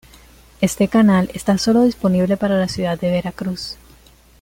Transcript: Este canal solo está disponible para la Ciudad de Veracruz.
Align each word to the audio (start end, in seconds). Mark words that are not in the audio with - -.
Este 0.61 0.87
canal 0.87 1.27
solo 1.27 1.83
está 1.83 1.83
disponible 1.85 2.35
para 2.35 2.57
la 2.57 2.67
Ciudad 2.67 2.97
de 2.99 3.11
Veracruz. 3.11 3.77